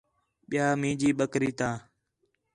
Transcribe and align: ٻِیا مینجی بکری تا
ٻِیا 0.49 0.67
مینجی 0.81 1.09
بکری 1.19 1.51
تا 1.59 1.69